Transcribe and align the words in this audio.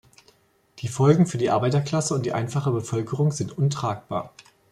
Die 0.79 0.87
Folgen 0.87 1.27
für 1.27 1.37
die 1.37 1.51
Arbeiterklasse 1.51 2.15
und 2.15 2.25
die 2.25 2.33
einfache 2.33 2.71
Bevölkerung 2.71 3.31
sind 3.31 3.55
untragbar. 3.55 4.31